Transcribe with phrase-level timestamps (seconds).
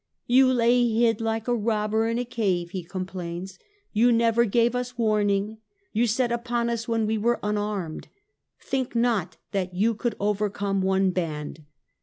[0.25, 3.59] "You lay hid like a robber in a cave," he complains;"
[3.93, 5.59] you never gave us warning;
[5.93, 8.07] you set upon us when we were unarmed.
[8.59, 11.65] Think not that you could overcome one band